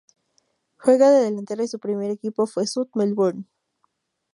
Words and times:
Juega 0.77 1.11
de 1.11 1.25
delantero 1.25 1.61
y 1.61 1.67
su 1.67 1.77
primer 1.77 2.09
equipo 2.09 2.47
fue 2.47 2.65
South 2.65 2.89
Melbourne. 2.95 3.43